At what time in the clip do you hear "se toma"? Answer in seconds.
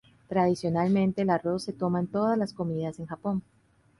1.65-1.99